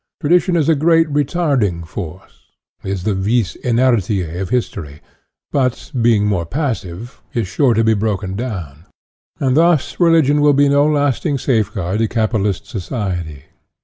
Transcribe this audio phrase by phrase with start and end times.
[0.19, 2.51] Tradition is a great \ retarding force,
[2.83, 4.99] is the vis inertia of history,
[5.51, 8.85] but, being merely passive, is sure to be broken down;
[9.39, 13.43] and thus religion will be no lasting safeguard to capi/alist society.